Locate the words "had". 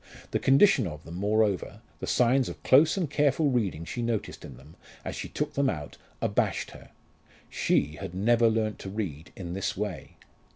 7.97-8.15